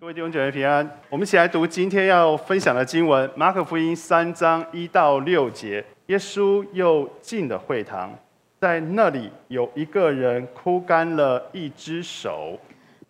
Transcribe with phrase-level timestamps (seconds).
[0.00, 5.84] 各位弟兄姐妹平安，我们一起来读今天要分享的经文《马可福音》三章一到六节。
[6.06, 8.16] 耶稣又进了会堂，
[8.60, 12.56] 在那里有一个人枯干了一只手。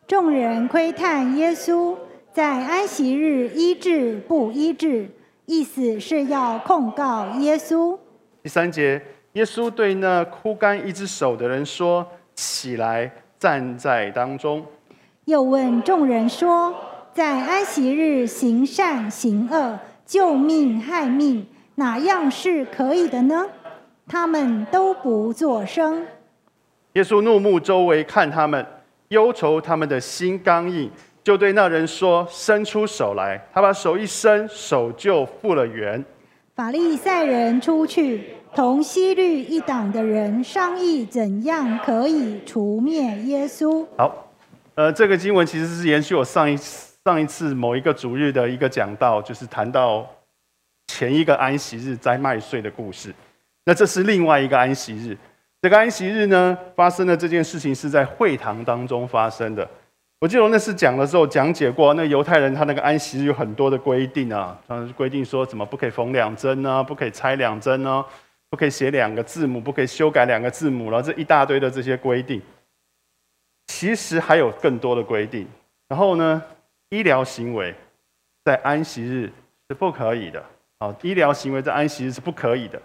[0.06, 1.95] 众人窥探耶稣
[2.32, 5.11] 在安息日医治不医治，
[5.45, 7.99] 意思是要控告耶稣。
[8.43, 8.99] 第三节，
[9.35, 14.65] 耶稣对那枯干一只手的人说：“起来，站在当中。”
[15.29, 16.74] 又问众人说
[17.12, 23.45] ：“在安息日行善行恶、救命害命，哪样是可以的呢？”
[24.09, 26.06] 他们都不作声。
[26.95, 28.64] 耶稣怒目周围看他们，
[29.09, 30.91] 忧愁他们的心刚硬，
[31.23, 36.02] 就对那人说：“伸出手来。”他把手一伸，手就复了原。
[36.56, 43.84] 法利赛人出去，同西律一党的人商议，怎样可以除灭耶稣。
[43.98, 44.24] 好。
[44.78, 50.09] 呃，这个经文其实是延续我上一上一次某一个主日的一个讲道，就是谈到
[50.87, 53.12] 前一个安息日摘麦穗的故事。
[53.65, 55.18] 那这是另外一个安息日，
[55.60, 59.68] 这个安息日呢发生的这件事情是在会堂当中发生的。
[60.21, 66.84] 我记得我那次讲的时候讲解过，那犹太人他那个安息日有很多的规定啊，他规定说怎么不可以缝两针呢？
[66.84, 68.05] 不可以拆两针呢？
[68.49, 72.41] 不可以写两个字母，不可以修改两个字母，然后这一大堆的这些规定。
[73.69, 75.47] 其实还有更多的规定。
[75.89, 76.43] 然后呢，
[76.91, 77.75] 医疗行为
[78.45, 79.33] 在安息日
[79.69, 80.45] 是不可以的。
[80.79, 82.81] 啊，医疗行为在安息日是不可以的。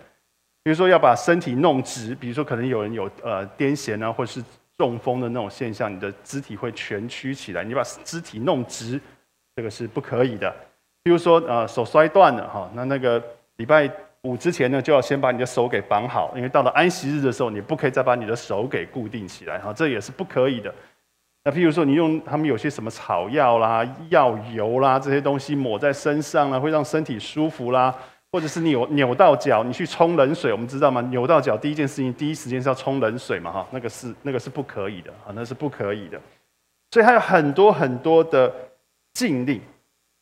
[0.63, 4.43] 比如说要把身体弄直，比如说可能有人有呃癫痫啊，或者是
[4.77, 8.99] 中风的那种现象，你的肢体会蜷曲起来，你把肢体弄直，
[9.55, 10.53] 这个是不可以的。
[11.03, 13.21] 比如说呃手摔断了哈，那那个
[13.57, 13.91] 礼拜
[14.23, 20.73] 五之前呢，就要先把你的手给绑好，因为到了安息日的时候，你不可以再把你的手给固定起来哈，这也是不可以的。
[21.43, 27.93] 那譬如说，你用他们有些什么草药啦、药油啦这些东西抹在身上啦，会让身体舒服啦，
[28.31, 31.01] 或者是你有扭到脚，你去冲冷水，我们知道吗？
[31.01, 36.17] 扭到脚第一件事情，第一时间是要冲冷水嘛，哈，那个是那个是不可以的啊，那是不可以的。
[36.91, 38.49] 所以还有很多很多的
[39.13, 39.59] 禁令。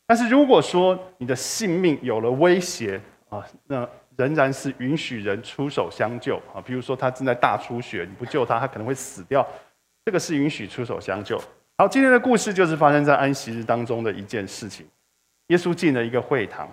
[0.08, 3.00] 但是如果说你的性命有了威胁
[3.31, 3.88] 啊，那
[4.18, 6.59] 仍然是允许人出手相救啊。
[6.64, 9.46] 比如说他正在大出血，你不救他，他可能会死掉。
[10.06, 11.41] 这个是允许出手相救。
[11.78, 14.86] 好，今天的故事就是发生在安息日当中的一件事情。
[15.47, 16.70] 耶稣进了一个会堂，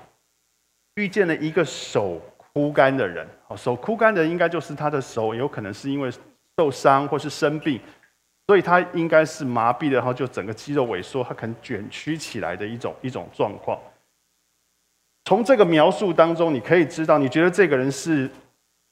[0.97, 3.27] 遇见了一个手枯干的人。
[3.47, 6.11] 好，手枯干的人应该就是他的手有可能是因为
[6.57, 7.81] 受伤或是生病，
[8.49, 13.79] 所以他应该是麻痹的，然后就整个肌肉萎缩，他可能卷曲起来的一种一种状况。
[15.29, 18.31] 从这个描述当中，你可以知道，你觉得这个人是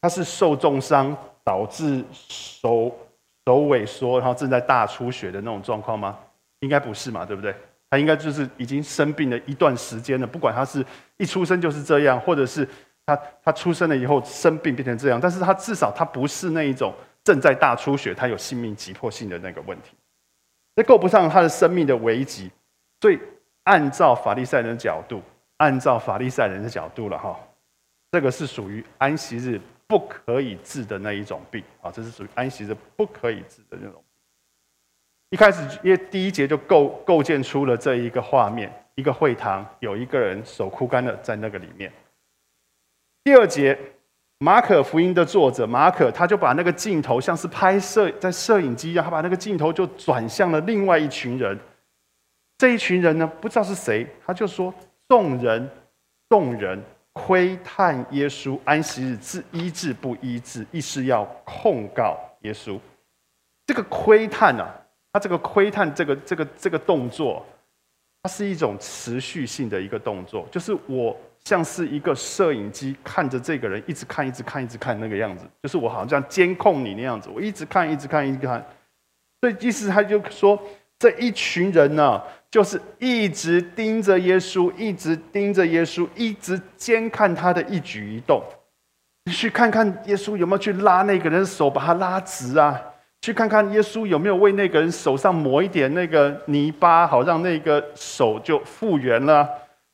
[0.02, 2.94] 他是受重伤导致手。
[3.48, 6.18] 手萎缩，然后正在大出血的那种状况吗？
[6.58, 7.54] 应该不是嘛，对不对？
[7.88, 10.26] 他应该就是已经生病了一段时间了。
[10.26, 10.84] 不管他是
[11.16, 12.68] 一出生就是这样，或者是
[13.06, 16.92] 他他出生了以后生病变成这样，但是他至少他不是那一种
[17.22, 19.92] 正在大出血，他有性命急迫性的那个问题，
[20.74, 22.50] 这够不上他的生命的危急。
[23.00, 23.18] 所以
[23.62, 25.22] 按照法利赛人的角度，
[25.58, 27.38] 按照法利赛人的角度了哈，
[28.12, 29.60] 这个是属于安息日。
[29.88, 34.02] 不可以治的那一种病啊，这是属于安息日不可以治的那种。
[35.30, 41.92] 一开始，因为第一节就构构建出了这一个画面：一个会堂，有一个人手枯干的在那个里面。
[43.22, 43.78] 第二节，
[44.38, 51.56] 马可福音的作者马可他就把那个镜头像是拍摄在摄影机一样，他把那个镜头就转向了另外一群人。
[52.58, 54.74] 这一群人呢，不知道是谁，他就说
[55.08, 55.70] ：“众人，
[56.28, 56.82] 众人。”
[57.18, 62.78] 窥探耶稣安息日治医治不医治，意是要控告耶稣。
[63.64, 64.68] 这个窥探啊，
[65.10, 67.42] 他这个窥探这个这个这个动作，
[68.22, 78.62] 它是一种持续性的一个动作，就是我像是一个摄影机看着这个人，一直看，一直看，一直看那个样子，就是我好像监控你那样子，我一直看，一直看，一直看。
[79.40, 80.62] 所以意思他就说，
[80.98, 82.22] 这一群人呢。
[82.48, 88.42] 就是一直盯着耶稣，一直盯着耶稣，一直监看他的一举一动。
[89.26, 92.80] 你去看看耶稣有没有去拉那个人的手，把他拉直啊？
[93.20, 99.46] 去看看耶稣有没有为那个人手上抹一点那个泥巴，好让那个手就复原了？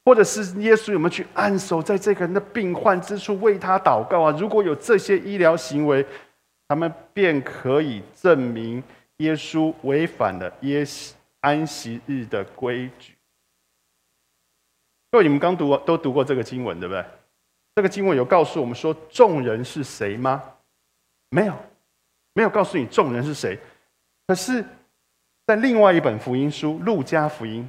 [0.05, 4.37] 或者是耶稣有没有去按手在这个人的病患之处为他祷告啊？
[4.39, 6.07] 如果有这些医疗行为，
[6.69, 8.81] 他们便可以证明
[9.23, 10.85] 耶稣违反了耶。
[11.45, 13.17] 安息日的规矩，
[15.11, 17.05] 各位，你们刚读都读过这个经文，对不对？
[17.75, 20.41] 这个经文有告诉我们说众人是谁吗？
[21.31, 21.57] 没有，
[22.33, 23.59] 没有告诉你众人是谁。
[24.29, 24.65] 可是，
[25.45, 27.65] 在另外一本福音书《路加福音》，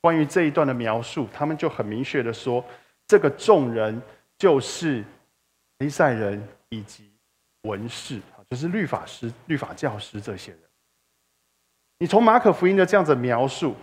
[0.00, 2.64] 关于这一段的描述，他们就很明确的说，
[3.08, 4.00] 这个众人
[4.38, 5.04] 就是
[5.80, 7.12] 尼赛人以及
[7.64, 10.60] 文士，就是律法师、律法教师这些人。
[11.98, 13.74] 你从马可福音的这样子描述，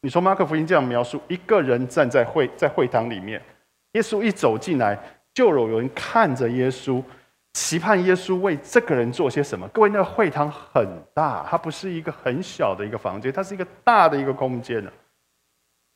[0.00, 3.40] 你从马可福音这样描述，一个人站在会在会堂里面，
[3.92, 4.98] 耶稣一走进来，
[5.32, 7.02] 就有人看着耶稣。
[7.54, 9.68] 期盼耶稣为这个人做些什么？
[9.68, 14.90] 各位，那个会堂很大，它不是一个很小的一个房间，它是一个大的一个空间呢。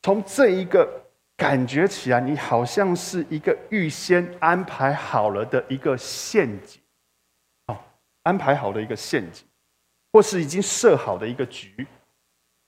[0.03, 0.87] 从这一个
[1.35, 6.79] 感觉起来，你好像是一个预先安排好了的一个陷阱，
[7.65, 7.77] 哦，
[8.21, 9.46] 安排好的一个陷阱，
[10.11, 11.85] 或是已经设好的一个局。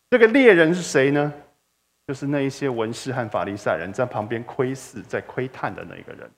[0.09, 1.33] 这个猎人是谁呢？
[2.07, 6.31] 就是那一些文士和法利赛人在旁边窥视、在窥探的那个人。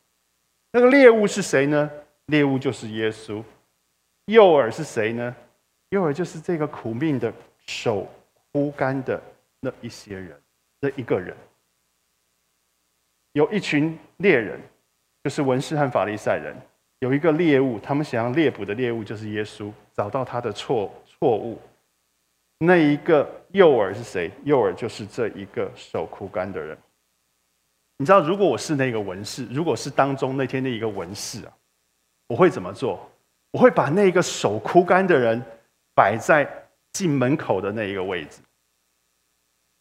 [0.74, 1.90] 那个猎物是谁呢？
[2.26, 3.42] 猎物就是耶稣，
[4.26, 5.36] 诱饵是谁呢？
[5.90, 7.34] 诱饵就是这个苦命的
[7.66, 8.08] 手
[8.52, 9.22] 枯干的
[9.62, 10.42] 那一些人，
[10.82, 11.36] 那一个人。
[13.34, 14.60] 有一群猎人，
[15.24, 16.54] 就是文士和法利赛人，
[17.02, 21.60] 有一个猎物，他们想要猎捕的猎物就是耶稣，找到他的错错误。
[22.60, 24.32] 那一个诱饵是谁？
[24.44, 26.78] 诱饵就是这一个手枯干的人。
[27.98, 31.52] 你知道，如果我是那个文士，如果是当中那天的一个文士啊。
[32.28, 33.10] 我会怎么做？
[33.52, 35.44] 我会把那个手枯干的人
[35.94, 36.48] 摆在
[36.94, 38.40] 进门口的那一个位置。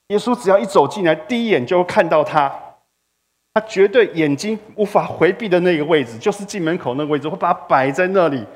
[0.09, 2.70] 耶稣只要一走进来，第一眼就会看到他，
[3.53, 7.29] 他绝对眼睛无法回避的那个位置，就是进门口那个位置。
[7.29, 8.47] 会把它摆在那里，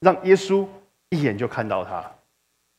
[0.00, 0.66] 让耶稣
[1.10, 2.04] 一眼就看到他。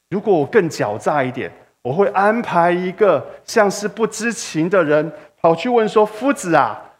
[0.09, 1.51] 如果我更狡诈一点，
[1.81, 5.11] 我会安排一个像是不知情的人
[5.41, 6.91] 跑去问说：“夫子啊，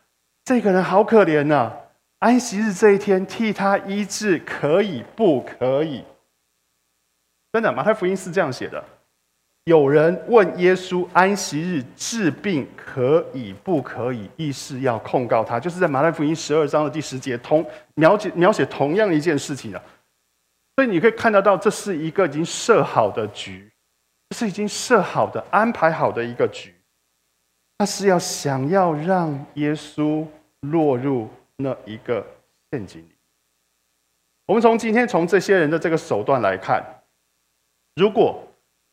[0.45, 1.71] 这个人好可怜呐。”
[2.19, 6.05] 安息日这一天替他医治可以不可以？
[7.51, 8.81] 真的，马太福音是这样写的。
[9.65, 17.65] 有人问耶稣：“安息日治病可以不可以？”意是要控告他，就是在马太福音十二章的第十节，同
[17.95, 19.81] 描写描写同样一件事情的。
[20.75, 23.71] 所以你可以看得到，这是一个已经设好的局，
[24.35, 26.73] 是已经设好的、安排好的一个局。
[27.77, 30.25] 他是要想要让耶稣
[30.61, 31.29] 落入。
[31.55, 32.25] 那一个
[32.71, 33.09] 陷阱里，
[34.47, 36.83] 我们从今天从这些人的这个手段来看，
[37.95, 38.43] 如果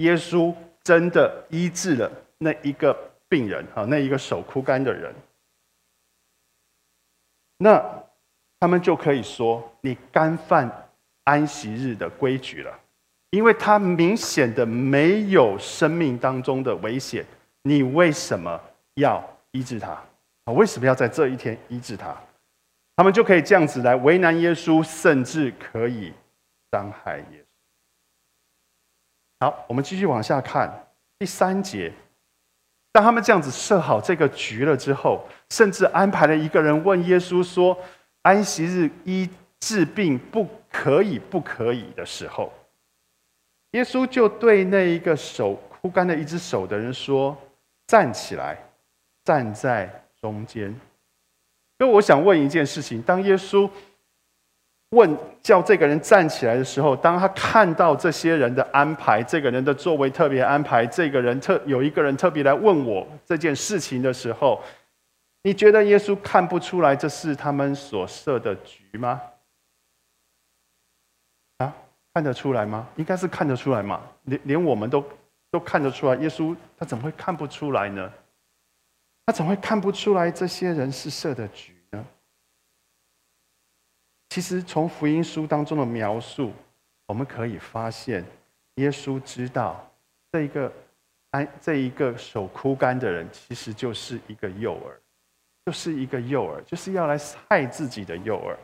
[0.01, 2.97] 耶稣真的医治了那一个
[3.29, 5.15] 病人啊，那一个手枯干的人，
[7.59, 8.03] 那
[8.59, 10.89] 他们就可以说你干犯
[11.25, 12.79] 安息日的规矩了，
[13.31, 17.25] 因为他明显的没有生命当中的危险，
[17.63, 18.59] 你为什么
[18.95, 19.23] 要
[19.53, 19.93] 医治他
[20.45, 20.53] 啊？
[20.55, 22.17] 为什么要在这一天医治他？
[22.97, 26.13] 他们就可以这样子来为难耶稣，甚至可以
[26.73, 27.40] 伤害耶稣。
[29.41, 30.87] 好，我们继续往下看
[31.19, 31.91] 第三节。
[32.93, 37.79] 当他们这样子设好这个局了之后，甚至安排了一个人问耶稣说
[38.23, 42.53] ：“安息日医治病不可以不可以？”的时候，
[43.71, 47.35] 耶稣就对那一个手枯干的一只手的人说
[47.87, 48.59] ：“站起来，
[49.25, 50.69] 站在中间。”
[51.79, 53.71] 因为我想问一件事情：当耶稣
[54.91, 64.61] 问叫这个人站起来的时候，当他看到这些人的安排，这个人的作为特别安排，这个人特有一个人特别来问我这件事情的时候，
[65.43, 69.21] 你觉得耶稣看不出来这是他们所设的局吗？
[71.59, 71.73] 啊，
[72.13, 72.89] 看得出来吗？
[72.97, 75.05] 应该是看得出来嘛，连连我们都
[75.53, 78.13] 都看得出来，耶稣他怎么会看不出来呢？
[79.27, 81.80] 他怎么会看不出来这些人是设的局？
[84.31, 86.53] 其实从福音书当中的描述，
[87.07, 88.25] 我们可以发现，
[88.77, 89.87] 耶稣知道
[90.33, 90.73] 这一个
[91.33, 94.91] 安这一个手枯干的人，其实就是一个诱饵，
[95.67, 98.57] 就是一个诱饵，就是要来害自己的诱饵。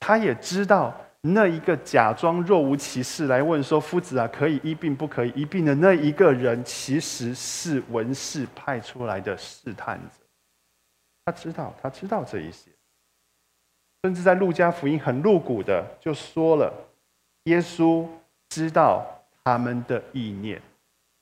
[0.00, 0.98] 他也知道。
[1.26, 10.22] 那一个假装若无其事来问说：“夫子啊，可以医病不可以医病的那一个人，其实是文士派出来的试探者。
[11.24, 12.70] 他知道，他知道这一些，
[14.04, 16.70] 甚至在路加福音很露骨的就说了：
[17.44, 18.06] 耶稣
[18.50, 19.02] 知道
[19.42, 20.60] 他们的意念。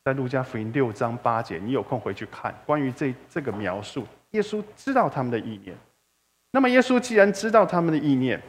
[0.05, 4.05] 在路加福音六章八节，你有空回去看关于这这个描述。
[4.31, 5.77] 耶稣知道他们的意念。
[6.51, 8.43] 那么，耶稣既然知道他们的意念，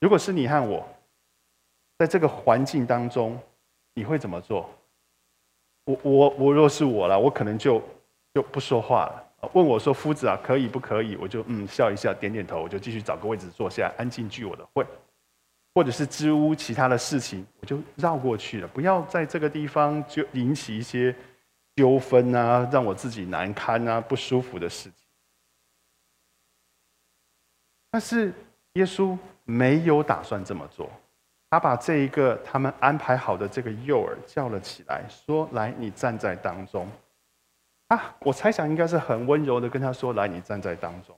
[0.00, 0.84] 如果是你和我，
[1.98, 3.38] 在这个环境当中，
[3.94, 4.68] 你会怎么做？
[5.84, 7.80] 我我我，若是我了，我可能就
[8.34, 9.25] 就不说话了。
[9.52, 14.84] 问我说：“夫子啊，可以不可以？”我就嗯笑一笑，点点头，我就继续找个位置坐下，安静聚我的会。
[15.74, 21.14] 或者是支吾其他的事情，我就绕过去了，不要在这个地方就引起一些
[21.74, 25.06] 纠纷啊，让我自己难堪啊、不舒服的事情。
[27.90, 28.32] 但是
[28.72, 30.90] 耶稣没有打算这么做，
[31.50, 36.88] 他把这一个他们安排好的这个诱饵叫了起来，说：“来，你站在当中。”
[37.88, 41.16] 啊，我猜想应该是很温柔的跟他说：“来，你站在当中。”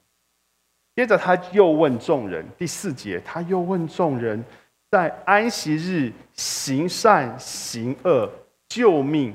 [0.94, 4.44] 接着他又问众人，第四节他又问众人，
[4.90, 8.30] 在安息日行善行恶、
[8.68, 9.34] 救命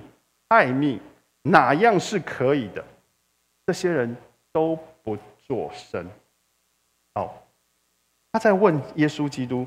[0.50, 1.00] 害命，
[1.42, 2.84] 哪样是可以的？
[3.66, 4.16] 这些人
[4.52, 6.06] 都不作声。
[7.16, 7.48] 好，
[8.32, 9.66] 他在问耶稣基督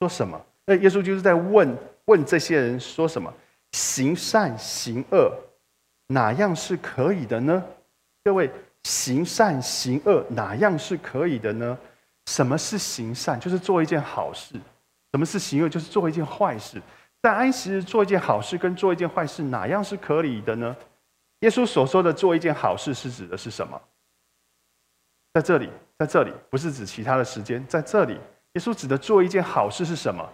[0.00, 0.44] 说什么？
[0.66, 3.32] 那耶稣就是在问问这些人说什么？
[3.72, 5.32] 行善行恶。
[6.12, 7.62] 哪样是可以的呢？
[8.24, 8.50] 各位，
[8.84, 11.78] 行善行恶哪样是可以的呢？
[12.26, 13.38] 什么是行善？
[13.40, 14.54] 就是做一件好事。
[15.12, 15.68] 什么是行恶？
[15.68, 16.80] 就是做一件坏事。
[17.22, 20.76] 在安息日做一件好事，跟做一件坏事，哪样是可以的呢？
[21.40, 23.80] 耶稣所说的做一件好事，是指的是什么？
[25.32, 28.14] 在这里，在这里，不是指其他的时间，在这里，
[28.52, 30.28] 耶稣指的做一件好事是什么？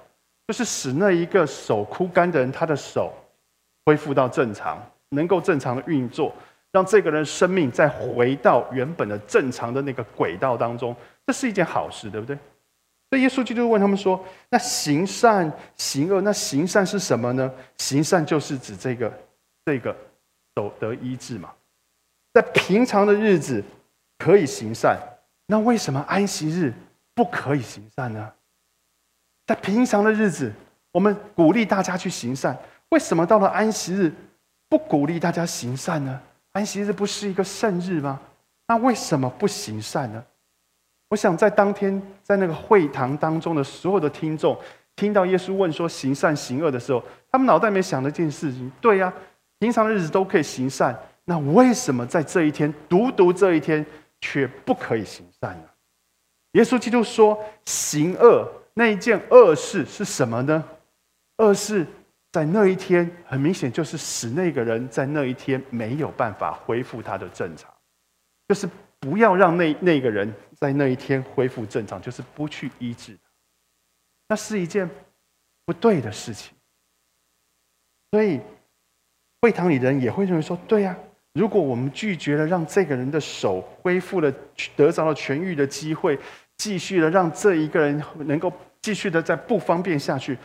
[0.46, 3.12] 就是使那一个手枯干的人，他的手
[3.84, 4.78] 恢复到正常。
[5.10, 6.34] 能够正常的运作，
[6.72, 10.94] 让这个人生命再回到原本的正常的那个轨道当中，
[11.26, 12.36] 这是一件好事，对不对？
[13.10, 17.50] 所以耶稣基督问他们说：“那行善行恶，那行善是什么呢？
[17.78, 19.10] 行善就是指这个
[19.64, 19.96] 这个
[20.54, 21.50] 走得医治嘛。
[22.34, 23.64] 在平常的日子
[24.18, 24.98] 可以行善，
[25.46, 26.70] 那为什么安息日
[27.14, 28.30] 不可以行善呢？
[29.46, 30.52] 在平常的日子，
[30.92, 32.54] 我们鼓励大家去行善，
[32.90, 34.12] 为什么到了安息日？”
[34.68, 36.20] 不鼓励大家行善呢？
[36.52, 38.20] 安息日不是一个圣日吗？
[38.66, 40.22] 那为什么不行善呢？
[41.08, 44.58] 我想在当天在那个会堂当中的所有的听众，
[44.94, 49.12] 听到耶稣问说行善行恶的时候，他们脑袋里面想的一件事情：对呀，
[49.58, 50.94] 平常日子都可以行善，
[51.24, 53.84] 那为什么在这一天，独独这一天
[54.20, 55.64] 却不可以行善呢？
[56.52, 60.62] 耶稣基督说，行恶那一件恶事是什么呢？
[61.38, 61.86] 恶事。
[62.30, 67.72] 在那一天，很明显就是使那个人在那一天没有办法恢复他的正常，
[68.46, 68.68] 就是
[69.00, 73.16] 不要让那那个人在那一天恢复正常，就是不去医治，
[74.28, 74.88] 那是一件
[75.64, 76.52] 不对的事情。
[78.10, 78.40] 所以
[79.40, 80.96] 会堂里的人也会认为说：对呀，
[81.32, 84.30] 如果我们拒绝了让这个人的手恢复了，
[84.76, 86.18] 得着了痊愈的机会，
[86.58, 90.36] 继续的让这一个人能够继续的在不方便下去。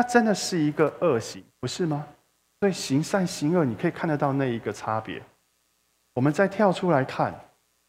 [0.00, 2.06] 那真的是一个恶行，不是吗？
[2.58, 5.22] 所以行善行恶，你可以看得到那一个差别。
[6.14, 7.38] 我们再跳出来看，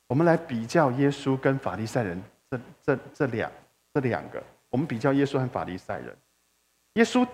[0.10, 3.50] 我们来比较耶稣跟法利赛人这这这两
[3.94, 6.14] 这两个，我们比较耶稣和法利赛人。
[6.96, 7.26] 耶稣，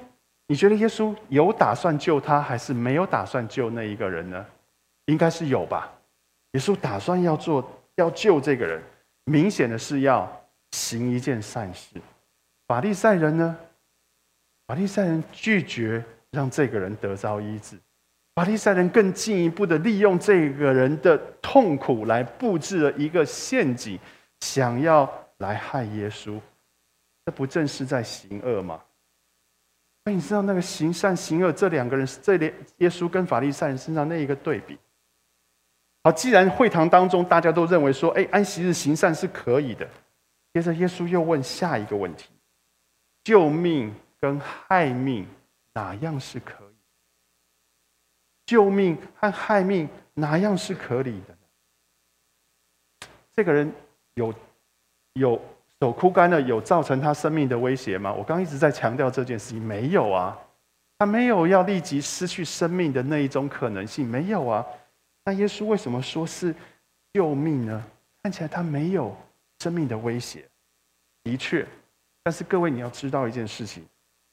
[0.46, 4.46] 你觉得耶稣有打算救他，还是没有打算救那一个人呢？
[5.06, 5.92] 应该是有吧。
[6.52, 8.80] 耶稣打算要做要救这个人，
[9.24, 10.32] 明显的是要
[10.74, 12.00] 行一件善事。
[12.68, 13.58] 法利赛人呢？
[14.68, 17.78] 法利赛人拒绝让这个人得着医治，
[18.36, 23.98] 法利赛人更进一步的利用这个人的痛苦来布置了一个陷阱，
[24.42, 26.38] 想要来害耶稣。
[27.26, 28.82] 这不正是在行恶吗？
[30.04, 34.78] 那你知道那个行善行恶这两个人是，这里耶稣跟法利赛人身上那一个对比？
[36.04, 39.90] 好，既然会堂当中大家都认为说，哎，安息日行善是可以的，
[40.54, 42.30] 接着耶稣又问下一个问题：
[43.24, 43.96] 救命。
[44.20, 45.28] 跟害命
[45.74, 46.76] 哪样是可以？
[48.46, 51.38] 救命和害命哪样是可以的？
[53.34, 53.72] 这个人
[54.16, 54.34] 有
[55.14, 55.42] 有
[55.80, 58.12] 手枯干了，有造成他生命的威胁吗？
[58.12, 60.36] 我刚一直在强调这件事情，没有啊，
[60.98, 64.66] 他没有要立即失去生命的那一种可能性，没有啊。
[65.26, 66.56] 那耶稣为什么说是
[67.14, 67.86] 救命呢？
[68.24, 69.16] 看起来他没有
[69.60, 70.50] 生命的威胁，
[71.24, 71.68] 的确，
[72.24, 73.86] 但是各位你要知道一件事情。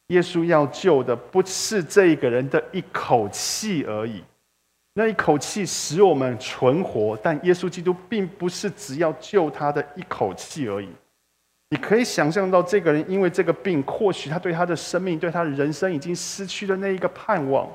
[0.08, 4.22] 耶稣要救的不是这个人的一口气而已，
[4.94, 10.88] 那一口气使我们存活，但耶稣基督并不是只要救他的一口气而已。
[11.70, 17.66] 你可以想象到，这个人因为这个病，或许他对他的生命、对他的人生已经失去了那一个盼望；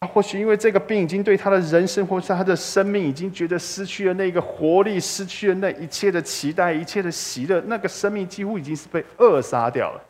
[0.00, 10.02] 他或许因为这个病，已经对他的人生或是他的生命，已经觉得失去了那个活力，失去了那一切的期待、一切的喜乐，那个生命几乎已经是被扼杀掉了。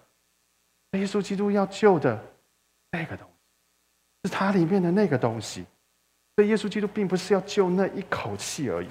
[0.98, 2.18] 耶稣基督要救的
[2.90, 5.64] 那个东西，是他里面的那个东西。
[6.36, 8.88] 所以耶稣基督并不是要救那一口气而已。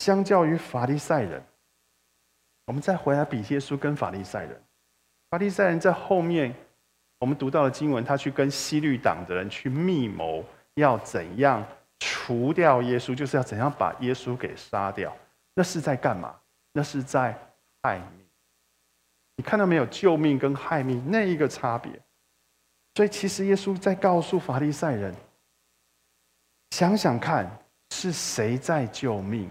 [0.00, 1.42] 相较于法利赛人，
[2.66, 4.62] 我们再回来比耶稣跟法利赛人。
[5.30, 6.54] 法利赛人在后面，
[7.18, 11.64] 我们读到的经文，他去跟西律党的人去密谋，要怎样
[12.00, 15.16] 除掉耶稣，就是要怎样把耶稣给杀掉。
[15.54, 16.34] 那是在干嘛？
[16.72, 17.38] 那是在
[17.82, 18.00] 害。
[19.36, 19.86] 你看到没有？
[19.86, 21.92] 救命跟害命那一个差别。
[22.94, 25.14] 所以，其实耶稣在告诉法利赛人：
[26.72, 27.50] 想想看，
[27.90, 29.50] 是谁在救命，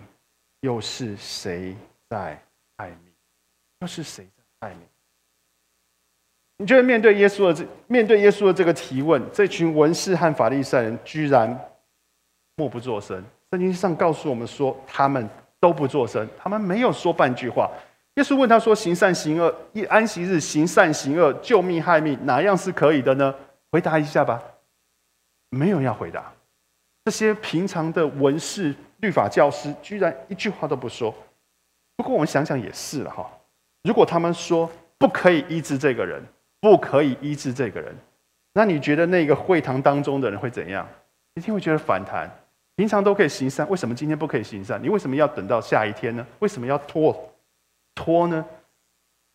[0.61, 1.75] 又是谁
[2.09, 2.39] 在
[2.77, 3.11] 害命？
[3.79, 4.87] 又是谁在害命？
[6.57, 11.59] 你觉得面对耶稣的这面对耶稣的这个提问，这群文士和法利赛人居然
[12.57, 13.23] 默不作声？
[13.49, 15.27] 圣经上告诉我们说，他们
[15.59, 17.71] 都不作声，他们没有说半句话。
[18.21, 23.33] 耶稣问他说：“行善行恶，一安息日行善行恶，救命害命，哪样是可以的呢？”
[23.71, 24.39] 回答一下吧。
[25.49, 26.31] 没有要回答。
[27.03, 31.11] 这些平常的文士、律法教师，居然一句话都不说。
[31.97, 33.27] 不过我们想想也是了哈。
[33.81, 36.23] 如果他们说不可以医治这个人，
[36.59, 37.95] 不可以医治这个人，
[38.53, 40.87] 那你觉得那个会堂当中的人会怎样？
[41.33, 42.29] 一定会觉得反弹。
[42.75, 44.79] 平常都可以行善，为什么今天不可以行善？
[44.79, 46.23] 你为什么要等到下一天呢？
[46.37, 47.27] 为什么要拖？
[47.95, 48.45] 拖呢？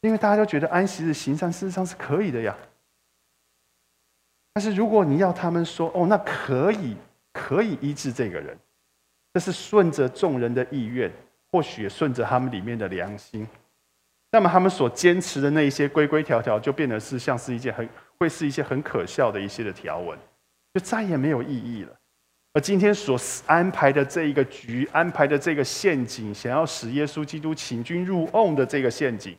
[0.03, 2.57] 因为大家都觉得安息日行善事实上是可以的呀。
[4.53, 6.97] 但是如果你要他们说哦，那可以
[7.33, 8.57] 可以医治这个人，
[9.35, 11.11] 这是顺着众人的意愿，
[11.51, 13.47] 或许也顺着他们里面的良心，
[14.33, 20.19] 那么他们所坚持的那一些规规条条，就变得是像是一件很会是一些很可笑的一些的条文，
[20.73, 21.99] 就再也没有意义了。
[22.57, 29.37] 而今天所安排的这一个局，安排的这个陷阱，想要使耶稣基督请君入瓮的这个陷阱，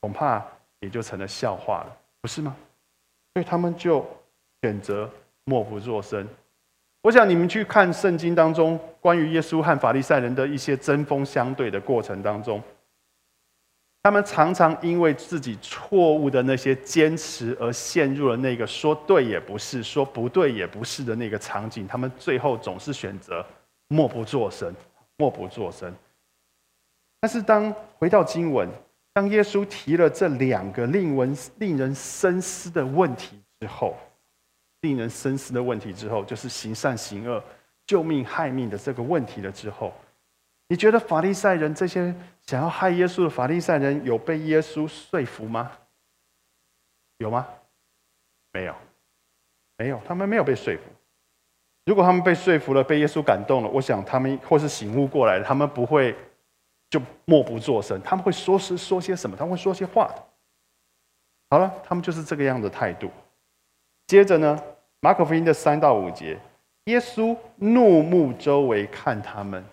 [0.00, 0.42] 恐怕
[0.78, 2.56] 也就成了笑话了，不是吗？
[3.34, 4.02] 所以他们就
[4.62, 5.10] 选择
[5.44, 6.26] 默不作声。
[7.02, 12.62] 我想你们去看圣经当中关于耶稣和法利赛人的一些针锋相对的过程当中。
[14.02, 21.86] 他们常常因为自己错误的那些坚持而陷入了那个说对也不是、说不对也不是的那个场景。
[21.86, 23.44] 他们最后总是选择
[23.88, 24.74] 默不作声，
[25.18, 25.94] 默不作声。
[27.20, 28.66] 但是当回到经文，
[29.12, 33.94] 当耶稣提了这两个令人令人深思的问题之后，
[34.80, 37.44] 令人深思的问题之后，就是行善行恶、
[37.86, 39.92] 救命害命的这个问题了之后。
[40.68, 42.14] 你觉得法利赛人这些
[42.50, 45.70] 想要害耶稣的法利赛人有被耶稣说服吗？
[47.18, 47.46] 有吗？
[48.52, 48.74] 没有，
[49.76, 50.82] 没有，他们没有被说服。
[51.86, 56.12] 如果他们被说服了，被耶稣感动了，我想他们或是醒悟过来，他们不会
[56.88, 59.36] 就默不作声，他们会说是说些什么？
[59.36, 60.26] 他们会说些话的。
[61.50, 63.12] 好了，他们就是这个样的态度。
[64.08, 64.60] 接着呢，
[64.98, 66.36] 马可福音的三到五节，
[66.86, 69.64] 耶稣怒目周围看他们。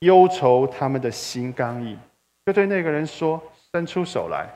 [0.00, 1.98] 忧愁他们的心刚硬，
[2.46, 3.42] 就对那个人说
[3.74, 4.48] ：“伸出手来。”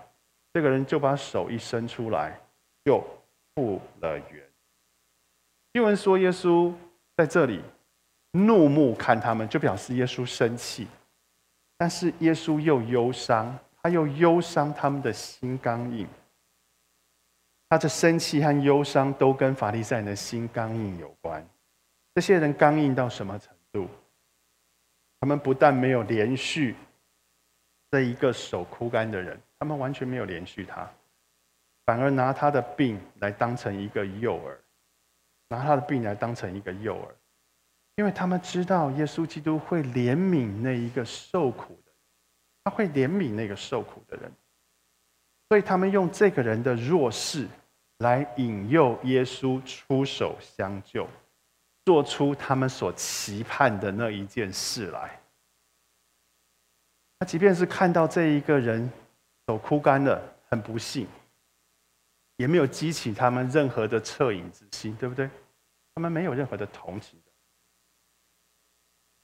[0.55, 2.41] 这个人就把手一伸出来，
[2.85, 3.05] 就
[3.55, 4.43] 复了原。
[5.73, 6.73] 经文说，耶稣
[7.17, 7.63] 在这里
[8.33, 10.89] 怒目看他们，就表示耶稣生气。
[11.77, 16.07] 但是耶稣又忧伤，他又忧伤他们的心刚硬。
[17.69, 21.49] 他的生气和忧伤都跟法利赛人的心刚硬有关。
[22.13, 23.89] 这些人刚硬到什么程度？
[25.21, 26.75] 他们不但没有连续
[27.91, 30.89] 这一个手枯干的人，他们完全没有连续他，
[31.87, 34.55] 反而拿他的病来当成一个诱饵，
[35.49, 37.09] 拿他的病来当成一个诱饵，
[37.97, 41.93] 因为他们知道耶稣基督会怜悯那一个受苦的，
[42.65, 44.33] 他会怜悯那个受苦的人，
[45.49, 47.47] 所以他们用这个人的弱势
[47.99, 51.07] 来引诱耶稣出手相救。
[51.87, 55.20] 做出他们所期盼的那一件事来。
[57.21, 58.91] 他即便是看到这一个人
[59.47, 61.07] 手枯干了，很不幸，
[62.39, 65.29] 也没有激起他们任何的恻隐之心，对不对？
[65.95, 67.31] 他们没有任何的同情的。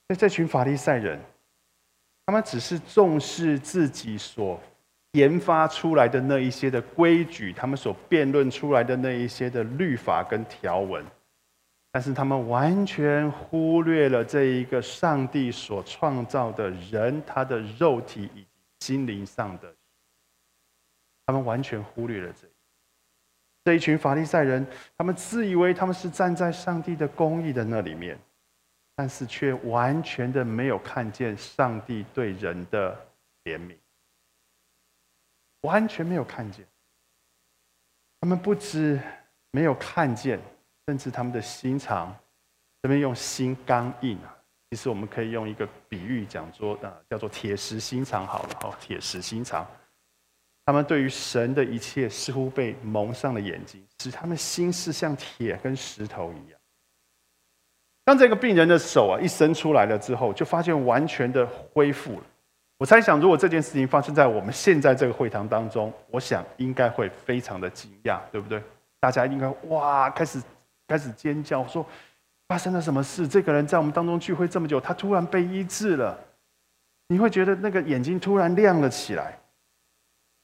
[0.08, 1.18] 所以这群法利赛人，
[2.26, 4.60] 他们只是重视自己所
[5.12, 11.02] 研发出来的那一些的规矩，他们所辩论出来的那一些的律法跟条文。
[11.96, 18.46] 但是他们完全忽略了这一个上帝所创造的人，他的肉体以及
[18.80, 19.74] 心灵上的，
[21.24, 22.46] 他们完全忽略了这
[23.64, 24.66] 这一群法利赛人，
[24.98, 28.18] 他们自以为他们是站在上帝的公义的那里面，
[28.94, 32.94] 但是却完全的没有看见上帝对人的
[33.44, 33.74] 怜悯，
[35.62, 36.62] 完全没有看见。
[38.20, 39.00] 他们不止
[39.50, 40.38] 没有看见。
[40.86, 42.14] 甚至他们的心肠，
[42.80, 44.32] 这边用心刚硬啊。
[44.70, 48.76] 其实我们可以用一个比喻讲说，啊，叫做铁石心肠好了哈。
[48.80, 49.66] 铁石心肠，
[50.64, 56.60] 他们对于神的一切似乎被蒙上了眼睛，使他们心是像铁跟石头一样。
[58.04, 62.22] 当这个病人的手啊一伸出来了之后，就发现完全的恢复了。
[62.78, 68.62] 我猜想，如果这件事情发生在我们现在这个会堂当中，我想应该会非常的惊讶，对不对？
[69.00, 70.40] 大家应该哇，开始
[70.86, 71.84] 开始尖叫，说
[72.48, 73.26] 发生了什么事？
[73.26, 76.18] 这个人在我们当中聚会这么久，他突然被医治了。
[77.08, 79.38] 你会觉得那个眼睛突然亮了起来。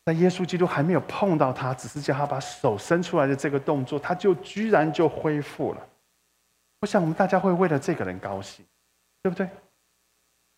[0.04, 5.88] 在耶稣基督还没有碰到他，只是叫他把手伸出来的这个动作，他就居然就恢复了。
[6.80, 8.64] 我想我们大家会为了这个人高兴，
[9.22, 9.48] 对不对？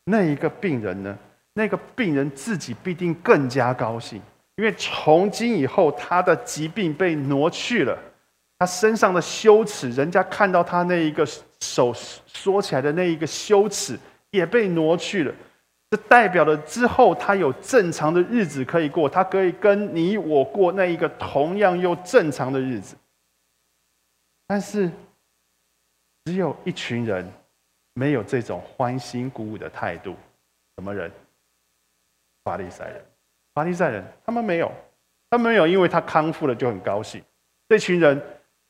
[0.05, 1.19] 那一个病人呢？
[1.53, 4.21] 那个病人自己必定更加高兴，
[4.57, 7.99] 因为从今以后他的疾病被挪去了，
[8.59, 11.27] 他身上的羞耻，人家看到他那一个
[11.61, 13.99] 手缩起来的那一个羞耻
[14.31, 15.35] 也被挪去了。
[15.91, 22.97] 这代表了之后他有正常的日子可以过，他可以跟你我过那一个同样又正常的日子。
[24.47, 24.91] 但是，
[26.25, 27.31] 只有一群人
[27.95, 30.17] 没有这种欢欣鼓舞的态度，
[30.77, 31.11] 什么人？
[32.45, 33.05] 法利赛人，
[33.55, 34.71] 法利赛人，他们没有，
[35.31, 37.23] 他们没有，因为他康复了就很高兴。
[37.69, 38.21] 这群人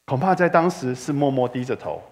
[0.07, 2.03] 恐怕在当时是默默低着头，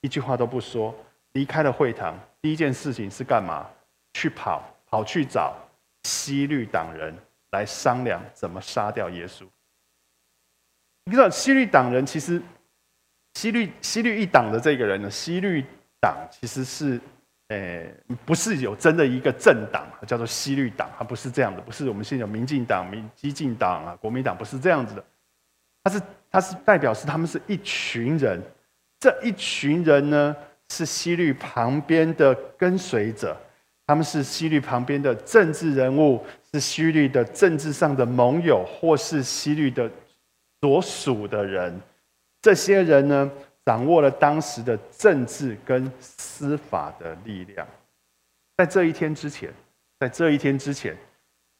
[0.00, 0.94] 一句话都不说，
[1.32, 2.18] 离开了会堂。
[2.40, 3.68] 第一件事情是干嘛？
[4.12, 5.56] 去跑，跑去找
[6.04, 7.14] 西律党人
[7.50, 9.44] 来商量怎么杀掉耶稣。
[11.04, 12.40] 你知道西律党人其实，
[13.34, 15.64] 西律西律一党的这个人呢，西律
[16.00, 17.00] 党其实是。
[17.48, 17.94] 诶，
[18.24, 25.04] 不是有真的一个政党叫做西律党，它不是这样的，不是我们现在有民进党、民激进党啊、国民党，不是这样子的。
[25.82, 26.00] 它是，
[26.34, 28.42] 它是代表是他们是一群人，
[28.98, 30.34] 这一群人呢
[30.70, 33.40] 是西律旁边的跟随者，
[33.86, 39.88] 他们是西律旁边的政治人物，是西律的政治上的盟友，或是西律的
[40.60, 41.80] 所属的人。
[42.42, 43.30] 这些人呢？
[43.64, 47.66] 掌握了当时的政治跟司法的力量，
[48.58, 49.50] 在这一天之前，
[49.98, 50.94] 在这一天之前，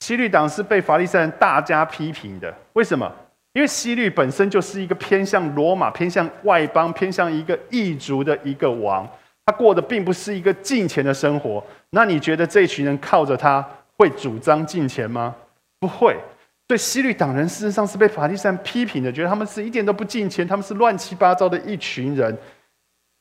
[0.01, 2.55] 西律党是被法利赛人大加批评的。
[2.75, 3.11] 为什么？
[3.55, 9.09] 因为西律本身就是一个偏向罗马、偏向外邦、偏向一个异族的一个王，
[9.47, 11.65] 他过的并不是一个敬虔的生活。
[11.91, 15.35] 那你觉得这群人靠着他会主张敬虔吗？
[15.81, 16.17] 不会。
[16.67, 22.37] 对西律党人，事实上是被法利赛批评的，觉得他们是一点都不敬虔，他们是乱七八糟的一群人。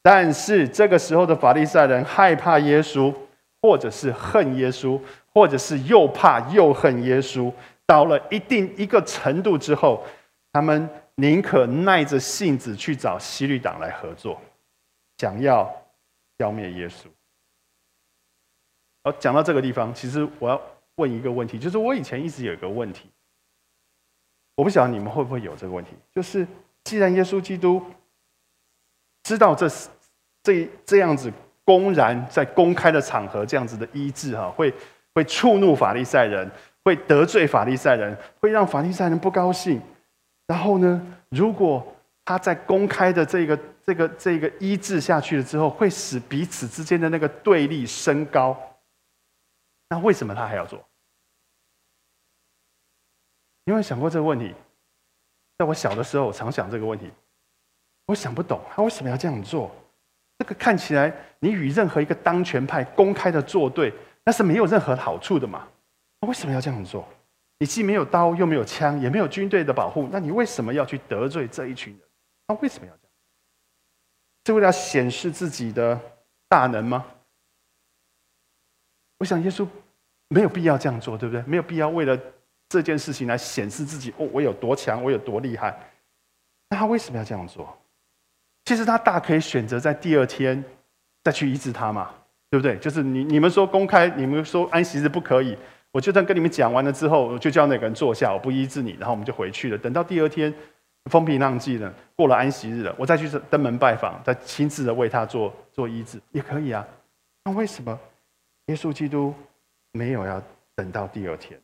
[0.02, 3.14] 但是这个时候的法利赛人害怕耶稣，
[3.62, 5.00] 或者是恨耶稣，
[5.34, 7.52] 或者是又怕又恨耶稣。
[7.86, 10.02] 到了一定一个程度之后，
[10.54, 14.40] 他们宁可耐着性子去找西律党来合作，
[15.18, 15.70] 想要
[16.38, 17.08] 消灭耶稣。
[19.04, 20.62] 好，讲到这个地方，其实我要
[20.96, 23.10] 问一个问题，就是我以前一直有一个问题。
[24.56, 26.48] 我不晓得你们会不会有这个问题，就是
[26.84, 27.84] 既然耶稣基督
[29.24, 29.90] 知道这是
[30.44, 31.34] 这这样子
[31.66, 34.72] 公然在公开的场合这样子的医治哈，会
[35.16, 36.50] 会触怒法利赛人，
[36.84, 39.82] 会得罪法利赛人，会让法利赛人不高兴。
[40.48, 41.86] 然后呢，如果
[42.26, 48.58] 他在公开的这个这个这个医治下去了之后，会使彼此之间的那个对立升高，
[49.90, 50.84] 那为什么他还要做？
[53.66, 54.54] 你有想过这个问题？
[55.58, 57.12] 在我小的时候，我常想这个问题。
[58.08, 59.72] 我想不懂他为什么要这样做。
[60.38, 63.94] 这个看起来，你与任何一个当权派公开的作对，
[64.26, 65.66] 那是没有任何好处的嘛？
[66.20, 67.08] 他为什么要这样做？
[67.60, 72.02] 你既没有刀，又没有枪，也没有军队的保护，那你为什么要去得罪这一群人？
[72.48, 73.12] 他为什么要这样？
[74.46, 76.00] 是为了显示自己的
[76.48, 77.06] 大能吗？
[79.20, 79.68] 我想耶稣
[80.28, 81.42] 没有必要这样做，对不对？
[81.44, 82.20] 没有必要为了。
[82.70, 85.78] 这件事情来显示自己哦，我有多强，我有多厉害。
[86.70, 87.78] 那他为什么要这样做？
[88.66, 90.64] 其实他大可以选择在第二天
[91.24, 92.12] 再去医治他嘛，
[92.50, 92.76] 对不对？
[92.80, 95.56] 就是你你们说公开，你们说安息日不可以，
[95.94, 99.78] 我就算跟你们讲完了之后，我就叫那个人坐下，我不医治你，然后我们就回去了。
[99.78, 100.52] 等到第二天
[101.06, 106.84] 风平浪静了，过了安息日了，我再去登门拜访，再亲自的为他做做医治也可以啊。
[107.46, 107.98] 那为什么
[108.66, 109.36] 耶稣基督
[109.92, 110.42] 没有要
[110.76, 111.62] 等到第二天？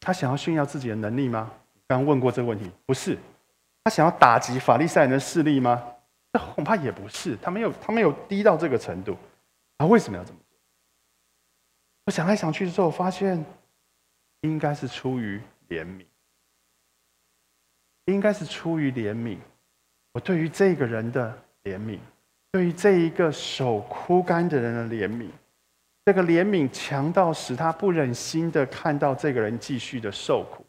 [0.00, 1.52] 他想要炫耀自己的能力吗？
[1.86, 3.16] 刚问过这个问题，不是。
[3.84, 5.80] 他想要打击法利赛人的势力吗？
[6.32, 7.36] 这恐怕也不是。
[7.40, 9.16] 他没有，他没有低到这个程度。
[9.78, 10.38] 他为什么要这么？
[12.06, 13.44] 我想来想去的时候，我发现
[14.42, 16.06] 应该是出于怜悯，
[18.04, 19.38] 应该是出于怜悯。
[20.12, 21.98] 我对于这个人的怜悯，
[22.52, 25.28] 对于这一个手枯干的人的怜悯。
[26.04, 30.64] 这个怜悯强到使他不忍心的看到这个人继续的受苦，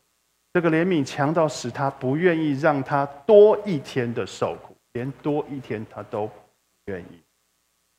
[0.53, 4.75] 这个怜悯强到使他不愿意让他多一天的受苦。
[4.93, 6.33] 连多一天他都不
[6.85, 7.21] 愿意。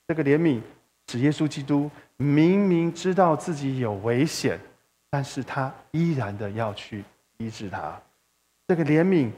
[0.08, 0.60] 这个怜悯
[1.06, 1.88] 使耶稣基督
[2.18, 4.60] 明明知道自己有危险，
[5.08, 7.02] 但是他依然的要去
[7.38, 7.98] 医治他。
[8.66, 9.30] 这个怜悯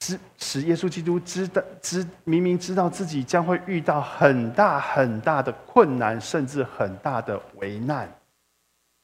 [0.00, 8.12] 使使耶稣基督知道知明明知道自己将会遇到很大很大的困难，甚至很大的危难，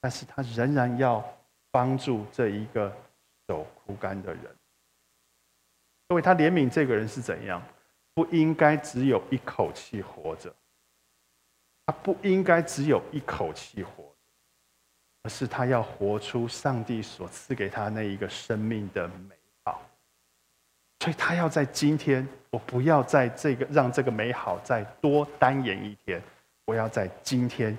[0.00, 1.24] 但是他仍然要
[1.70, 2.92] 帮助这一个
[3.48, 4.44] 手枯干的人。
[6.08, 7.62] 因为他怜悯这个人是怎样？
[8.12, 10.52] 不应该只有一口气活着。
[11.90, 14.04] 他不应该只有一口气活，
[15.24, 19.82] 而是他要活出上帝所赐给他那一个生命的美好。
[21.00, 26.22] 所以他要在今天，我不要在这个让这个美好再多单延一天，
[26.64, 27.76] 我要在今天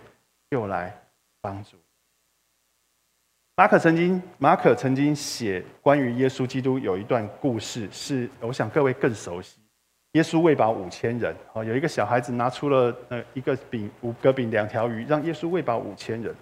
[0.49, 0.93] 又来
[1.39, 1.77] 帮助。
[3.55, 9.60] 马可曾经，马可曾经写关于耶稣基督有一段故事，是我想各位更熟悉。
[10.13, 16.35] 耶稣喂饱五千人，哦，有一个小孩子拿出了呃一个饼、五个饼、两条鱼，让耶稣喂饱五千人。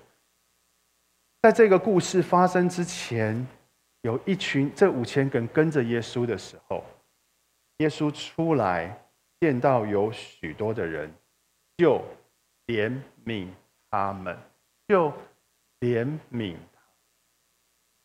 [1.44, 3.46] 在这个故事发生之前，
[4.02, 6.84] 有一群这五千人跟着耶稣的时候，
[7.78, 9.00] 耶稣出来
[9.40, 11.14] 见到有许多的人，
[11.78, 12.04] 就
[12.66, 12.92] 怜
[13.24, 13.50] 悯
[13.92, 14.36] 他们，
[14.88, 15.14] 就
[15.82, 16.82] 怜悯他。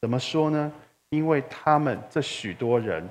[0.03, 0.71] 怎么说呢？
[1.09, 3.09] 因为他们这许多人。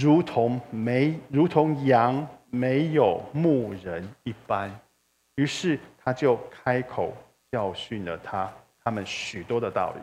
[0.00, 4.70] 如同没如同羊没有牧人一般，
[5.36, 7.14] 于是他就开口
[7.52, 8.52] 教训了他
[8.82, 10.02] 他们许多的道理。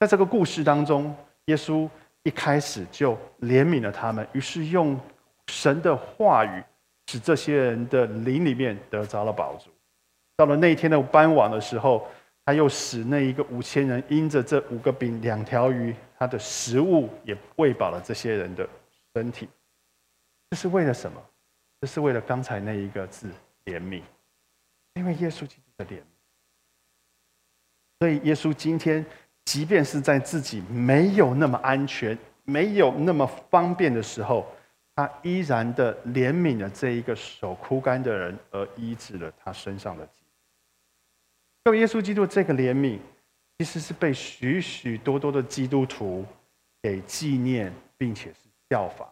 [0.00, 1.14] 在这个故事当中，
[1.46, 1.88] 耶稣
[2.22, 4.98] 一开始就怜悯了他们，于是用
[5.46, 6.62] 神的话语
[7.06, 9.70] 使这些人的灵里面得着了宝足。
[10.36, 12.06] 到了那一天的傍晚的时候，
[12.44, 18.68] 他又使那一个五千人因着这五个饼两条鱼，他的食物也喂饱了这些人的。
[19.14, 19.48] 身体，
[20.50, 21.24] 这是为了什么？
[21.80, 23.30] 这是为了刚才那一个字——
[23.66, 24.02] 怜悯。
[24.94, 26.04] 因为耶稣基督的怜悯，
[27.98, 29.04] 所以耶稣今天，
[29.44, 34.46] 即便是在自己没有那么安全、没有那么方便的时候，
[34.94, 40.28] 他依然的怜悯了这一个手枯干的人，而医治了他身上的疾病。
[41.64, 43.00] 就耶稣基督这个怜悯，
[43.58, 46.24] 其实是被许许多多的基督徒
[46.80, 48.32] 给纪念，并且。
[48.74, 49.08] 效法，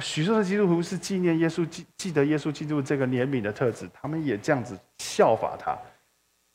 [0.00, 5.76] 许多的基督徒是纪念耶稣，记记得耶稣基督这个怜悯的特质，他们也这样子效法他。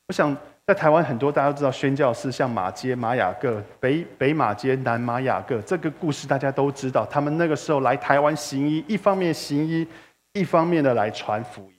[0.08, 0.36] 我想
[0.66, 7.06] 在台湾很多大家都知道宣教士，像马街、马雅各、北北马街、南马雅各，这个故事大家都知道。
[7.06, 9.86] 他们那个时候来台湾行医，一方面行医，
[10.32, 11.76] 一方面的来传福音。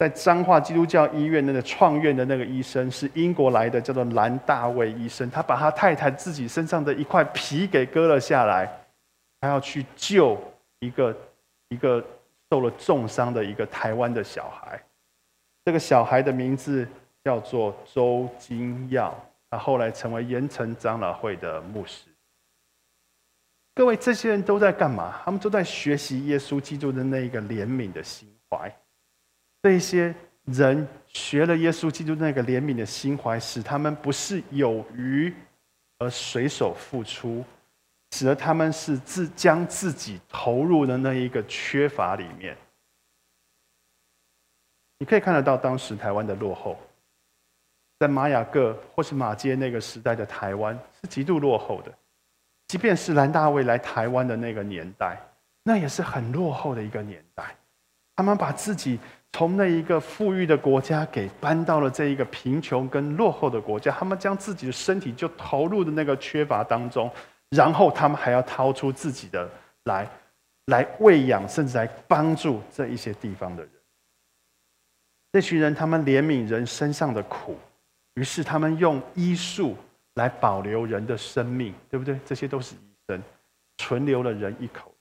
[0.00, 5.30] 在彰化基督教医院那个创院的那个医生是英国来的，叫做兰大卫医生。
[5.30, 8.68] 他把他太太自己身上的一块皮给割了下来，
[9.40, 10.38] 他要去救
[10.80, 11.16] 一个
[11.68, 12.04] 一个
[12.50, 14.82] 受了重伤的一个台湾的小孩。
[15.64, 16.88] 这个小孩的名字
[17.22, 19.14] 叫做周金耀，
[19.50, 22.06] 他后来成为盐城长老会的牧师。
[23.74, 25.20] 各位，这些人都在干嘛？
[25.24, 28.74] 他们都在学习耶稣基督的那一个怜悯的心怀。
[29.62, 30.14] 这些
[30.46, 35.32] 人学了耶稣基督那个怜悯的心怀，使他们不是有余
[35.98, 37.44] 而随手付出，
[38.12, 42.56] 使得他们是自将自己投入的那一个缺乏里面。
[44.98, 46.78] 你可以看得到当时台湾的落后，
[47.98, 51.92] 在玛雅各或是马街那个时代的台湾是极度落后的，
[52.66, 55.20] 即便是兰大卫来台湾的那个年代，
[55.62, 57.56] 那也是很落后的一个年代。
[58.16, 58.98] 他们把自己。
[59.34, 67.10] 从那一个富裕的国家给搬到了这一个贫穷跟落后的国家，他们将自己的身体就投入的那个缺乏当中，
[67.50, 69.50] 然后他们还要掏出自己的
[69.84, 70.08] 来，
[70.66, 73.72] 来喂养甚至来帮助这一些地方的人。
[75.32, 77.56] 这群人他们怜悯人身上的苦，
[78.14, 79.76] 于是他们用医术
[80.14, 82.18] 来保留人的生命，对不对？
[82.24, 83.22] 这些都是医生，
[83.76, 84.92] 存留了人一口。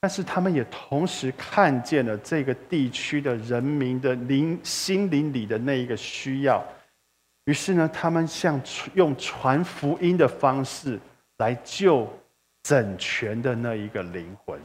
[0.00, 6.64] 但是他们也同时看见了这个地区的人民的灵心灵里的那一个需要，
[7.46, 8.60] 于是呢，他们像
[8.94, 11.00] 用传福音的方式
[11.38, 12.08] 来救
[12.62, 14.60] 整全的那一个灵魂，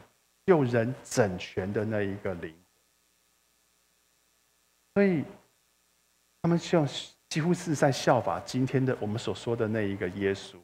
[0.45, 2.63] 救人整全的那一个灵魂。
[4.95, 5.23] 所以，
[6.41, 6.87] 他们像
[7.29, 10.55] 几乎是在效法今天的我们所说的那一个耶稣。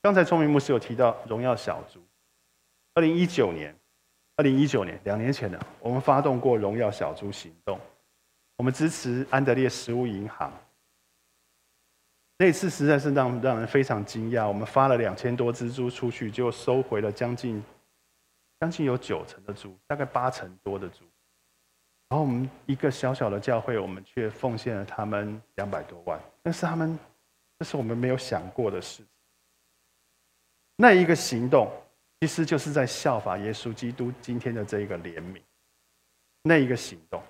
[0.00, 2.00] 刚才聪明牧师有提到荣耀小猪，
[2.94, 3.76] 二零一九年，
[4.36, 7.78] 二零一九年两年前呢，我们发动过荣耀小猪行动，
[8.56, 10.52] 我们支持安德烈食物银行，
[12.38, 14.46] 那次实在是让让人非常惊讶。
[14.46, 17.62] 我们发了两千多只猪出去，就收回了将近
[18.60, 21.04] 将近有九成的猪，大概八成多的猪。
[22.08, 26.98] 然后我们一个小小的教会，我们却奉献了他们两百多万，那是他们，
[27.58, 29.02] 这是我们没有想过的事。
[30.76, 31.68] 那一个行动，
[32.20, 35.42] 其实就是在效法耶稣基督今天的这一个怜悯。
[36.42, 37.20] 那一个行动，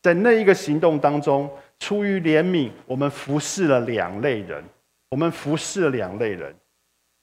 [0.00, 1.50] 在那一个行动当中，
[1.84, 4.64] 出于怜悯，我们服侍了两类人。
[5.10, 6.54] 我们服侍了两类人。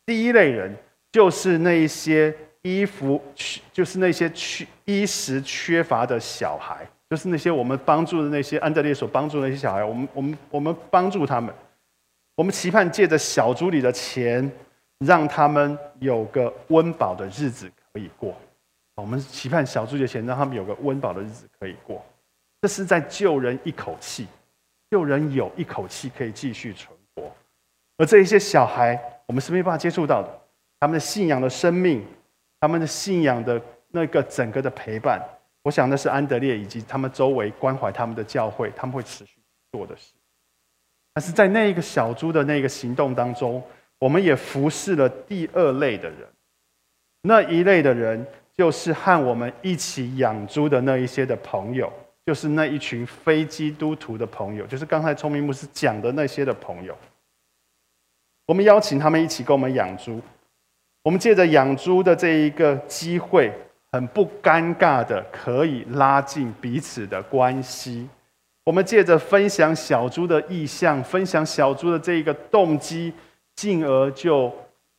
[0.05, 0.71] 第一类人
[1.11, 9.83] 就是那一些衣服缺，就是那些缺衣食缺乏的小孩，就是那些我们帮助的那些安德烈所帮助的那些小孩。
[9.83, 11.51] 我们我们我们帮助他们，
[12.35, 14.49] 我们期盼借着小猪里的钱。
[15.03, 18.37] 让他们有个温饱的日子可以过，
[18.93, 22.05] 我们期盼小猪的钱，让他们有个温饱的日子可以过。
[22.61, 24.27] 这是在救人一口气，
[24.91, 27.31] 就人有一口气可以继续存活。
[27.97, 30.29] 而这一些小孩，我们是没办法接触到的。
[30.79, 32.05] 他们的信仰的生命，
[32.59, 35.19] 他们的信仰的那个整个的陪伴，
[35.63, 39.39] 我想那是安德烈以及他们周围关怀他们的教会，他们会持续
[39.71, 40.13] 做的事。
[41.13, 43.63] 但是在那一个小猪的那个行动当中。
[44.01, 46.27] 我们也服侍了第二类的人，
[47.21, 51.93] 那一类的人就是和我们一起养猪的那一些的朋友，
[52.31, 56.97] 就是那一群非基督徒的朋友，就是刚才聪明牧师讲的那些的朋友。
[58.45, 60.21] 我们邀请他们一起跟我们养猪，
[61.03, 63.51] 我们借着养猪的这一个机会，
[63.91, 68.07] 很不尴尬的可以拉近彼此的关系。
[68.63, 73.13] 我们借着分享小猪的意向，分享小猪的这一个动机。
[73.53, 74.49] 进而就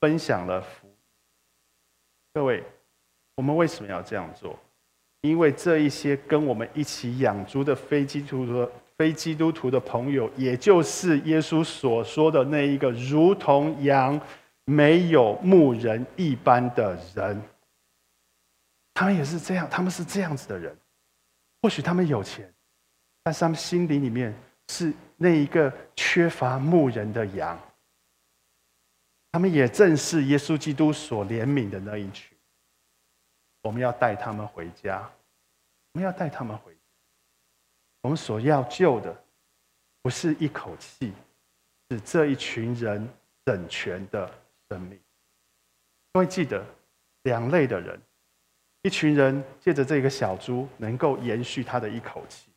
[0.01, 0.87] 分享了福。
[2.35, 2.63] 各位，
[3.37, 4.57] 我们为什么要这样做？
[5.23, 14.21] 因为这一些跟我们一起养猪的非基督徒、非基督徒的朋友，也就是耶稣所说的那一个如同羊
[14.65, 17.41] 没有牧人一般的人，
[18.95, 20.77] 他们也是这样，他们是这样子的人。
[21.63, 22.53] 或许他们有钱，
[23.23, 24.35] 但是他们心里里面
[24.71, 27.57] 是那一个缺乏牧人的羊。
[29.31, 32.32] 他们也正是耶稣基督所怜悯的那一群。
[33.63, 35.09] 我们要带他们回家，
[35.93, 36.73] 我们要带他们回。
[38.03, 39.17] 我们所要救的，
[40.03, 41.13] 不是一口气，
[41.89, 43.09] 是这一群人
[43.45, 44.29] 整全的
[44.69, 44.99] 生命。
[46.13, 46.65] 各位记得，
[47.23, 48.01] 两类的人，
[48.83, 52.51] 一群人借着这个小猪，能够延续他的一口气。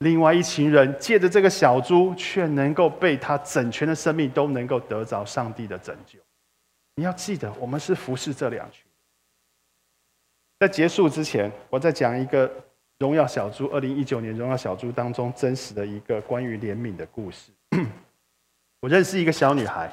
[0.00, 6.18] 另外一群人借着这个小猪，却能够被他整全的生命都能够得着上帝的拯救。
[6.96, 8.83] 你要记得，我们是服侍这两群。
[10.58, 12.50] 在结束之前，我再讲一个
[12.98, 17.50] 荣耀小猪二零一九年荣耀小猪当中真实的一个关于怜悯的故事。
[18.80, 19.90] 我认识一个小女孩，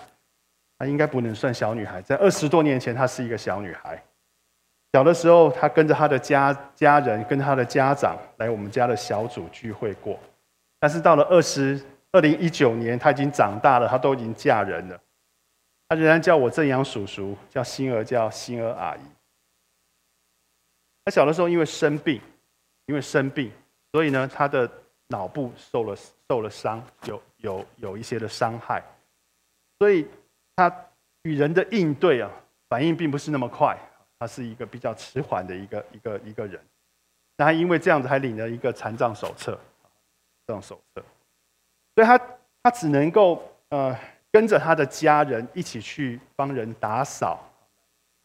[0.77, 4.01] 她应该不能算小女孩，在二十多年前，她是一个小女孩。
[4.93, 10.19] 小的时候，她跟着她的家家人，跟她的家长来我们家的小组聚会过。
[10.79, 14.99] 但是到了二十二零一九年，她已经长大了，她都已经嫁人了。
[15.87, 18.99] 她仍然叫我正阳叔叔，叫心儿叫心儿阿姨。
[21.03, 22.21] 他小的时候因为生病，
[22.85, 23.51] 因为生病，
[23.91, 24.69] 所以呢，他的
[25.07, 25.95] 脑部受了
[26.27, 28.83] 受了伤，有有有一些的伤害，
[29.79, 30.07] 所以
[30.55, 30.73] 他
[31.23, 32.29] 与人的应对啊，
[32.69, 33.77] 反应并不是那么快。
[34.19, 36.63] 他是一个比较迟缓的一个一个一个人，
[37.37, 39.59] 那他因为这样子还领了一个残障手册，
[40.45, 41.03] 这种手册，
[41.95, 42.19] 所以他
[42.61, 43.97] 他只能够呃
[44.31, 47.43] 跟着他的家人一起去帮人打扫，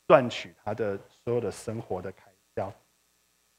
[0.07, 2.26] 赚取他的所有的生活的开。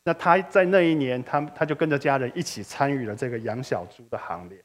[0.07, 4.57] 那他在那一年，他他就跟着家人一起参与了这个养小猪的行列。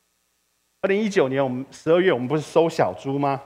[0.82, 3.42] 二零一九年，我们十二月我们不是收小猪吗？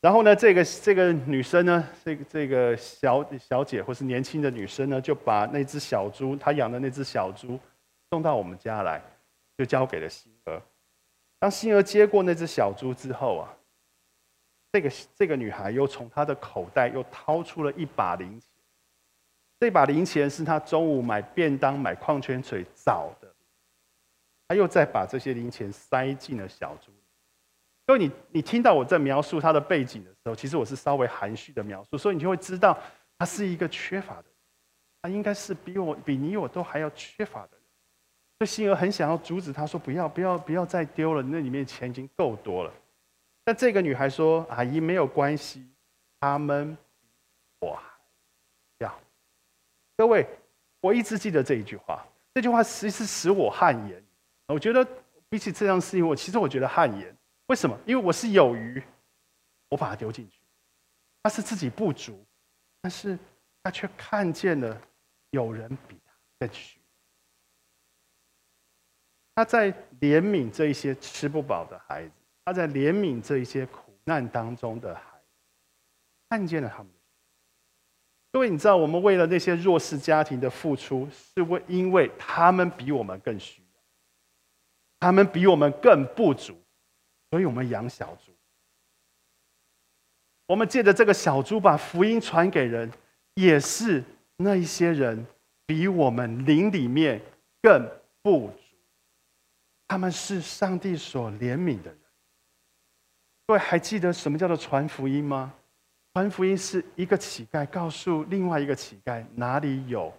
[0.00, 7.58] 然后呢，这个这个女生呢，这个这个小小姐或是年轻的女生呢，就把那只小猪，她养的那只小猪，
[8.10, 9.02] 送到我们家来，
[9.58, 10.62] 就交给了星儿。
[11.40, 13.52] 当星儿接过那只小猪之后啊，
[14.70, 18.53] 这个这个女孩又从她的口袋又掏出了一把零钱，
[19.64, 23.34] 这把零钱是他中午买便当、买矿泉水找的，
[24.46, 26.92] 他又再把这些零钱塞进了小猪。
[27.86, 32.78] 因为你你听到我在描述他的背景的时候，其实我是稍微含蓄的描述，所以你就会知道
[33.16, 34.32] 他是一个缺乏的人，
[35.00, 37.60] 他应该是比我比你我都还要缺乏的人。
[38.38, 42.72] 所以心儿很想要阻止他说：“不要不要不要再丢了，那里面钱已经够多了。”
[43.42, 45.66] 但这个女孩说：“阿姨没有关系，
[46.20, 46.76] 他们
[47.60, 47.80] 我。”
[50.04, 50.28] 各位，
[50.82, 54.04] 我一直记得这一句话，这句话其实使我汗颜。
[54.48, 54.86] 我觉得
[55.30, 57.16] 比起这样事情，我其实我觉得汗颜。
[57.46, 57.74] 为什么？
[57.86, 58.82] 因为我是有余，
[59.70, 60.40] 我把它丢进去。
[61.22, 62.22] 他是自己不足，
[62.82, 63.18] 但是
[63.62, 64.78] 他却看见了
[65.30, 66.78] 有人比他更需。
[69.34, 72.12] 他在怜悯这一些吃不饱的孩子，
[72.44, 75.28] 他在怜悯这一些苦难当中的孩子，
[76.28, 76.92] 看见了他们。
[78.34, 83.80] 因为你知道，我们为了那些弱势家庭的付出，是为因为他们比我们更需要，
[84.98, 86.52] 他们比我们更不足，
[87.30, 88.32] 所以我们养小猪。
[90.48, 92.90] 我们借着这个小猪把福音传给人，
[93.34, 94.02] 也是
[94.36, 95.24] 那一些人
[95.64, 97.22] 比我们灵里面
[97.62, 97.88] 更
[98.20, 98.76] 不足，
[99.86, 102.00] 他们是上帝所怜悯的人。
[103.46, 105.54] 各位还记得什么叫做传福音吗？
[106.14, 110.16] 传福音是一个乞丐告诉另外一个乞丐哪里有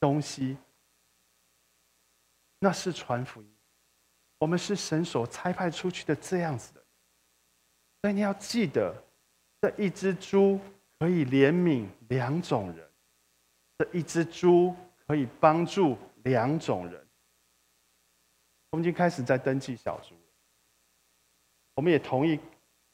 [0.00, 0.56] 东西，
[2.58, 3.56] 那是传福音。
[4.38, 6.82] 我们是神所差派出去的这样子的，
[8.00, 8.94] 所以你要记得，
[9.60, 10.58] 这一只猪
[10.98, 12.90] 可以怜悯两种人，
[13.76, 14.74] 这一只猪
[15.06, 17.06] 可以帮助两种人。
[18.70, 20.32] 我们已经开始在登记小猪了，
[21.74, 22.40] 我们也同意。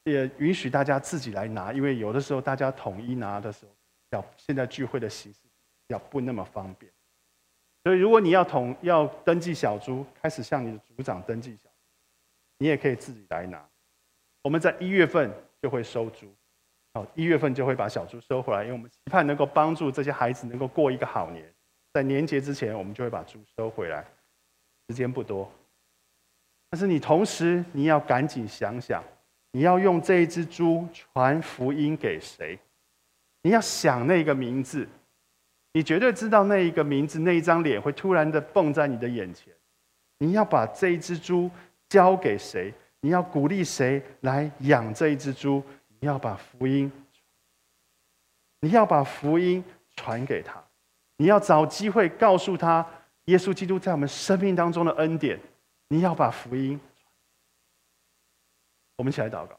[0.05, 3.73] 也允许大家自己来拿，因为有的时候大家统一拿的时候，
[4.11, 5.39] 要现在聚会的形式
[5.89, 6.91] 要不那么方便。
[7.85, 11.69] 所以，如果你要统要登记小猪，开始向你的组长登记小，
[12.59, 13.65] 你也可以自己来拿。
[14.43, 15.31] 我们在一月份
[15.61, 16.27] 就会收猪，
[16.95, 21.53] 好，一月份就会把小猪收回来，因为我们期盼能够帮助这些孩子能够过一个好年。
[21.93, 24.05] 在年节之前，我们就会把猪收回来。
[24.89, 25.51] 时间不多，
[26.71, 29.03] 但是你同时你要赶紧想想。
[29.53, 32.59] 你要用这一只猪传福音给谁？
[33.43, 34.89] 你要想那个名字，
[35.73, 39.53] 你绝对知道那一个名字，那一张脸会突然的蹦在你的眼前。
[40.19, 41.51] 你要把这一只猪
[41.89, 42.73] 交给谁？
[43.01, 45.63] 你要鼓励谁来养这一只猪？
[45.99, 46.91] 你要把福音，
[48.61, 49.63] 你要把福音
[49.97, 50.63] 传给他，
[51.17, 52.87] 你要找机会告诉他
[53.27, 55.39] 耶稣基督在我们生命当中的恩典。
[55.89, 56.81] 你要把福音。
[59.03, 59.59] 我们一起来祷告，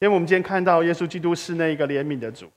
[0.00, 2.52] 因为我们今天看到耶稣基督是那一个怜悯的主，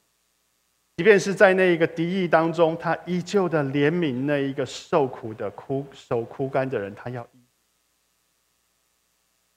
[0.97, 7.26] 即便是在那一个敌意当中，他依旧的怜悯那一个受苦的枯手枯干的人，他要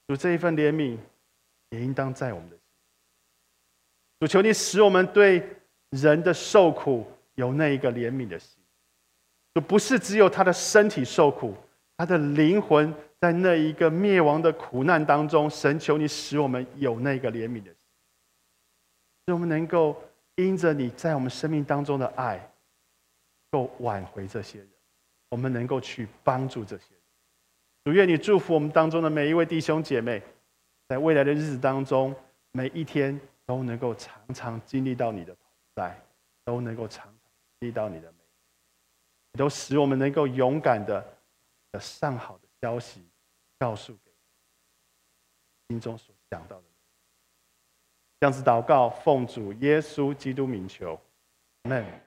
[0.06, 0.96] 主这一份怜悯
[1.70, 2.64] 也应当在我们的心。
[4.20, 5.44] 主求你使我们对
[5.90, 8.62] 人的受苦有那一个怜悯的心，
[9.56, 11.56] 就不是只有他的身体受苦。
[11.96, 17.86] 他的灵魂在那一个灭亡的苦难当中，神求你使我们有那个怜悯的心，
[19.26, 19.96] 使我们能够
[20.34, 22.50] 因着你在我们生命当中的爱，
[23.50, 24.68] 够挽回这些人，
[25.30, 27.00] 我们能够去帮助这些人。
[27.84, 30.20] 主愿你祝福我们当中的每一位弟兄姐妹，
[30.88, 32.14] 在未来的日子当中，
[32.50, 35.96] 每一天都能够常常经历到你的同在，
[36.44, 37.14] 都能够常常
[37.60, 38.18] 经历到你的美，
[39.38, 41.13] 都使我们能够勇敢的。
[41.78, 43.08] 上好的消息，
[43.58, 44.12] 告诉给
[45.68, 46.72] 心中所想到的人。
[48.20, 51.00] 这样子祷告，奉主耶稣基督名求
[51.64, 52.03] 阿门。